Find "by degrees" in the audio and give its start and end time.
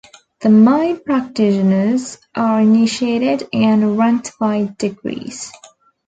4.39-5.51